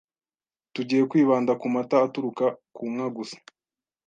tugiye 0.73 1.03
kwibanda 1.11 1.51
ku 1.61 1.67
mata 1.75 1.95
aturuka 2.05 2.45
ku 2.75 2.83
nka 2.93 3.07
gusa 3.15 3.37